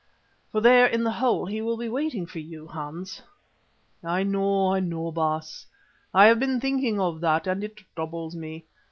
[0.51, 3.21] For there in the hole he will be waiting for you, Hans."
[4.03, 5.67] "I know, I know, Baas.
[6.11, 8.65] I have been thinking of that and it troubles me.